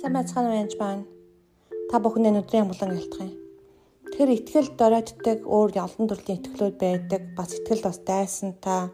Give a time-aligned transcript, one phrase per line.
[0.00, 1.04] Сайн байцгаана уу янз байна.
[1.92, 3.36] Та бүхэнд өнөөдрийн амглан юм.
[4.08, 7.22] Тэгэхээр ихтгэл доройтдаг өөр олон төрлийн итгэлүүд байдаг.
[7.36, 8.88] Бас итгэл бас дайсан та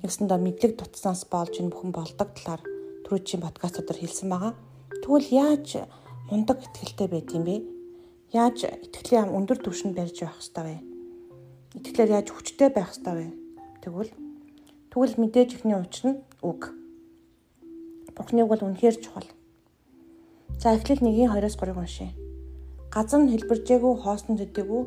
[0.00, 2.62] нэгсэндээ мэдлэг дутснаас болж энэ бүхэн болдог талаар
[3.04, 4.52] түрүүчийн подкастуудаар хэлсэн байгаа.
[5.04, 5.84] Тэгвэл яаж
[6.32, 7.56] мундаг итгэлтэй байд юм бэ?
[8.32, 10.76] Яаж итгэлийн өндөр түвшинд барьж явах хэвээр вэ?
[11.76, 13.28] Итгэлээр яаж хүчтэй байх хэвээр вэ?
[13.84, 14.12] Тэгвэл
[14.96, 16.72] тэгвэл мэдээж ихний учир нь үг.
[18.16, 19.28] Бурхныг бол үнэхээр чухал
[20.58, 22.10] За эхлэл 1-ийн 2-оос 3-ыг уншъя.
[22.90, 24.82] Газар нь хэлбэржээгүй хоосон төдийгүй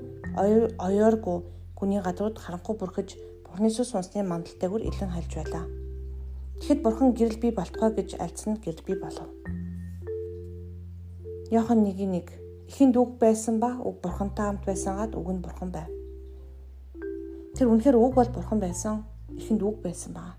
[0.76, 1.38] оёоргүй
[1.80, 3.16] гүний гадрууд харанхуй бүрхэж
[3.48, 5.64] Бурхны сүс унсны мандалтайгүр илэн хальж байлаа.
[6.60, 9.32] Тэгэхэд Бурхан гэрэл бий болтугай гэж альцсан гэрэл бий болов.
[11.56, 15.88] Йохан 1-1 Ихэнд үг байсан ба үг Бурхантай хамт байсан гад үг нь Бурхан байв.
[17.56, 19.08] Тэр үнэхээр үг бол Бурхан байсан.
[19.40, 20.36] Ихэнд үг байсан баа.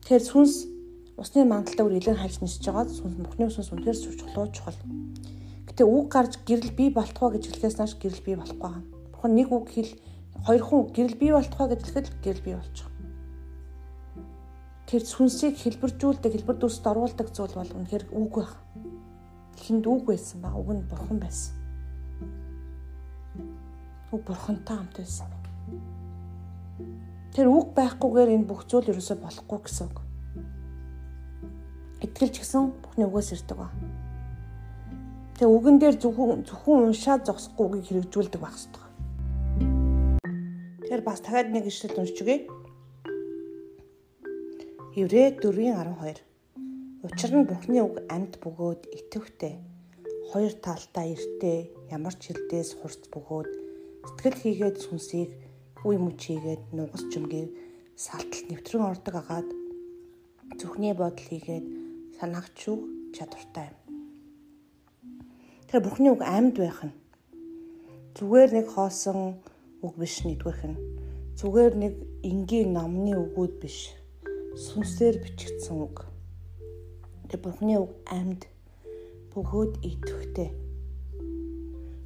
[0.00, 0.79] Тэгэхээр сүнс
[1.20, 4.78] усны мандалтай үр илэн хальж нисэж байгаа сүнс мөхний сүнс үнэхээр чухал чухал.
[5.68, 8.84] Гэтэ үг гарч гэрэл бий болтгоо гэж хэлэхээс нааш гэрэл бий болохгүй байгаа.
[9.12, 9.92] Бурхан нэг үг хэл
[10.48, 12.88] хоёр хүн гэрэл бий болтгоо гэж хэлэхэд гэрэл бий болчих.
[14.88, 18.56] Тэр сүнсийг хэлбэржүүлдэг, хэлбэр дүрсд оруулдаг зүйл бол үнэхээр үг байх.
[19.60, 21.52] Хинд үг байсан ба үг нь бурхан байсан.
[24.08, 25.28] Үг бурхантай хамт байсан.
[27.36, 30.09] Тэр үг байхгүйгээр энэ бүх зүйл ерөөсөй болохгүй гэсэн үг
[32.10, 33.70] итгэлч гэсэн Бурхны үгээс ирдэг ба.
[35.38, 38.84] Тэгээ үгэн дээр зөвхөн зөвхөн уншаад зогсохгүй үгийг хэрэгжүүлдэг байх хэрэгтэй.
[40.82, 42.40] Тэгэхээр бас дахиад нэг ишлэл уншиж үгэй.
[44.98, 46.18] Еврэ 4:12.
[47.06, 49.62] Учир нь Бурхны үг амьд бөгөөд итэвхтэй.
[50.34, 53.48] Хоёр талдаа эртээ ямар ч хилдээс хурц бөгөөд
[54.04, 55.30] сэтгэл хийгээд сүнсийг
[55.88, 57.48] үе мөч хийгээд нугас чүмгийг
[57.96, 59.48] салталт нэвтрэн ордог агаад
[60.60, 61.64] зүхний бодол хийгээд
[62.20, 62.84] санаагч үг
[63.16, 63.80] чадвартай юм.
[65.72, 66.92] Тэр Бурхны үг амьд байх нь
[68.12, 69.40] зүгээр нэг хоосон
[69.80, 70.76] үг биш нэгдүгээрх нь
[71.40, 73.96] зүгээр нэг энгийн номны үгүүд биш
[74.52, 76.04] сүнсээр бичигдсэн үг.
[77.32, 78.44] Тэр Бурхны үг амьд
[79.32, 80.52] бөгөөд идэвхтэй.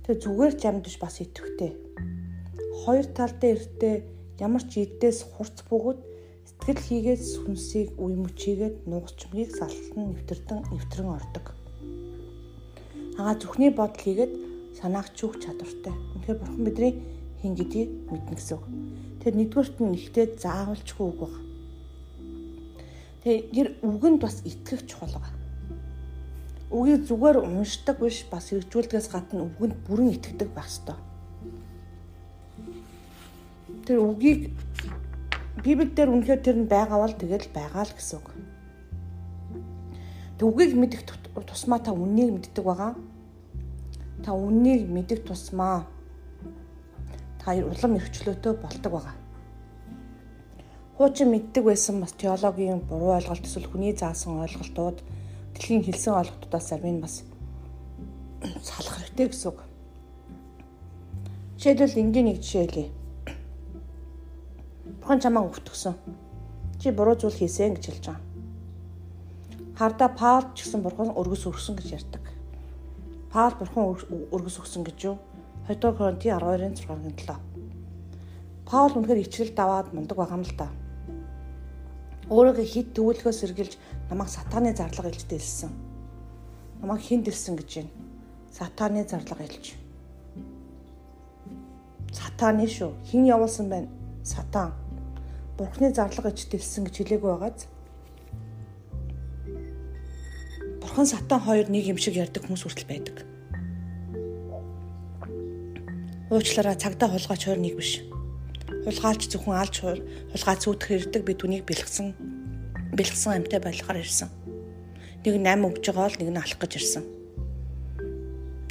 [0.07, 1.75] Тэр зүгээр ч амьд биш бас идэвхтэй.
[2.87, 3.95] Хоёр талдаа эртээ
[4.39, 6.14] ямар ч идээс хурц бөгөөд
[6.63, 11.47] Сэтгэл хийгээд сүнсийг үе мөчийгээд нугасчмгийг салтан нэвтэрдэн нэвтрэн ордог.
[13.19, 14.33] Агаа зүхний бодол хийгээд
[14.79, 15.95] санаах чүх чадвартай.
[16.15, 16.93] Үнэхээр бурхан бидний
[17.41, 18.65] хин гэдгийг мэднэ гэсэн үг.
[19.21, 21.35] Тэр нэгдүгээрт нь ихтэй заавалчгүй үг баг.
[23.25, 25.33] Тэгээ үгэнд бас итгэх чухал байгаа.
[26.75, 30.99] Үгийг зүгээр уншдаг биш бас хэрэгжүүлдгээс гадна үгэнд бүрэн итгэдэг байх ёстой.
[33.87, 34.53] Тэр үгийг
[35.63, 38.29] Библиэл дээр үнэхээр тэр нь байгаа бол тэгэл байгаа л гэсэн үг.
[40.43, 41.07] Үгийг мэдэх
[41.47, 42.99] тусмаа та үннийг мэддэг байгаа.
[44.27, 45.87] Та үннийг мэдэх тусмаа
[47.39, 49.17] та улам эрхчлөөтэй бол ตก байгаа.
[50.99, 55.07] Хуучин мэддэг байсан бас теологийн буруу ойлголт эсвэл хүний заасан ойлголтууд
[55.55, 57.23] дэлхийн хэлсэн ойлголтуудаас нь бас
[58.69, 59.59] салах хэрэгтэй гэсэн үг.
[61.57, 63.04] Жишээлбэл энгийн нэг жишээ хэлье
[65.05, 66.01] Бурхан чамаа өвтгсөн.
[66.81, 68.25] Чи буруу зүйл хийсэн гэж хэлж байгаа.
[69.77, 72.25] Харда Паул ч гэсэн бурхан өргөс өгсөн гэж ярьдаг.
[73.29, 74.01] Паул бурхан
[74.33, 75.21] өргөс өгсөн гэж юу?
[75.69, 77.37] 2 дугаар Коринти 12-ын 6-гийн 7.
[78.65, 80.73] Паул үнэхээр ичрэл даваад мундаг байгаа юм л да.
[82.33, 83.77] Өөрөөгөө хит төвлөхөөс сэргийлж
[84.09, 85.69] намайг сатааны зарлага илж дэлсэн.
[86.81, 87.93] Намайг хин дэлсэн гэж байна.
[88.49, 89.77] Сатааны зарлага илж.
[92.09, 92.97] Сатааны шүү.
[93.05, 93.93] Хин явуулсан байна?
[94.25, 94.73] Сатан.
[95.55, 97.71] Бурхны зарлага гэж дэлсэн гэж хэлээгүй байгааз.
[100.83, 103.23] Бурхан сатан хоёр нэг юм шиг ярьдаг хүмүүс хүртэл байдаг.
[106.35, 108.03] Уучлаарай цагдаа хулгайч хоёр нэг биш.
[108.83, 112.19] Хулгайлч зөвхөн алж хулгай цүүдэх ирдэг би түүнийг бэлгсэн
[112.99, 114.35] бэлгсэн амьтай байлгаар ирсэн.
[115.23, 117.05] Нэг нь 8 өгж байгаа бол нэг нь алах гэж ирсэн.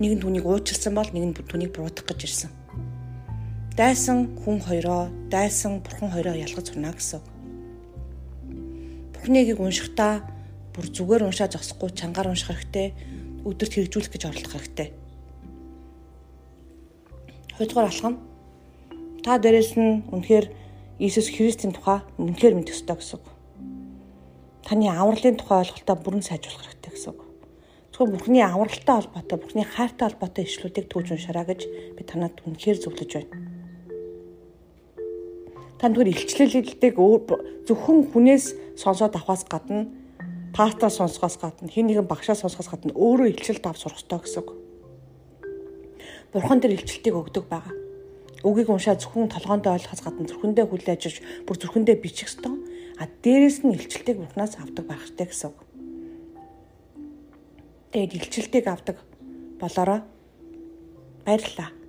[0.03, 2.62] Нэг нь түүнийг уучлсан бол нэг нь түүнийг буруутгах гэж ирсэн
[3.73, 7.21] дайсан хүн хоёроо дайсан бурхан хоёроо ялгаж сурна гэсэн.
[9.13, 10.21] Бурхныг уншихдаа
[10.73, 12.93] бүр зүгээр уншаад зогсохгүй чангаар унших хэрэгтэй,
[13.49, 14.89] өдөрт хэрэгжүүлэх гэж оролдох хэрэгтэй.
[17.57, 18.15] Хоёрдугаар алхам
[19.25, 20.45] та дээрээс нь үнэхээр
[21.01, 23.25] Иесус Христийн тухай үнэхээр мэдэх ёстой гэсэн.
[24.69, 27.17] Таны авралын тухай ойлголтоо бүрэн сайжруулах хэрэгтэй гэсэн.
[27.89, 31.61] Зөвхөн Бурхны авралтай холбоотой, Бурхны хайртай холбоотой ишлүүдийг түүж уншаараа гэж
[31.97, 33.42] би танад үнэхээр зөвлөж байна
[35.83, 36.95] та түр илчлэлдэг
[37.67, 39.91] зөвхөн хүнээс сонсоод авахаас гадна
[40.55, 44.55] таатаа сонсгоос гадна хин нэгэн багшаа сонсгоос гадна өөрөө илчилт ав сурах ёстой гэсэн үг.
[46.31, 47.75] Бурхан тэр илчилтийг өгдөг байгаа.
[48.47, 52.63] Үгийг уншаад зөвхөн толгоондоо ойлгохоос гадна зүрхэндээ хүлээж авч бүр зүрхэндээ бичих ёстой.
[52.95, 55.59] А дээрэс нь илчилтийг Бурханаас авдаг байх хэрэгтэй гэсэн үг.
[57.91, 59.03] Тэгээд илчилтийг авдаг
[59.59, 59.99] болороо
[61.27, 61.82] баярлалаа.